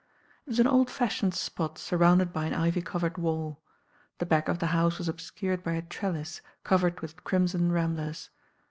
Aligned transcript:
It 0.47 0.49
was 0.49 0.59
an 0.59 0.65
old 0.65 0.89
fashioned 0.89 1.35
spot 1.35 1.77
surrounded 1.77 2.33
by 2.33 2.45
an 2.47 2.55
ivy 2.55 2.81
covered 2.81 3.19
wall. 3.19 3.61
The 4.17 4.25
back 4.25 4.47
of 4.49 4.57
the 4.57 4.65
house 4.73 4.97
was 4.97 5.07
obscured 5.07 5.61
by 5.63 5.73
a 5.73 5.83
trellis 5.83 6.41
covered 6.63 7.01
with 7.01 7.23
crimson 7.23 7.71
ramblers. 7.71 8.31